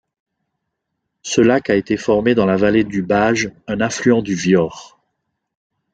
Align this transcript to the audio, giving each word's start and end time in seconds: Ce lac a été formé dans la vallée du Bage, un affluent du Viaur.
Ce 1.21 1.41
lac 1.41 1.69
a 1.69 1.75
été 1.75 1.95
formé 1.95 2.33
dans 2.33 2.47
la 2.47 2.57
vallée 2.57 2.83
du 2.83 3.03
Bage, 3.03 3.51
un 3.67 3.81
affluent 3.81 4.23
du 4.23 4.33
Viaur. 4.33 4.99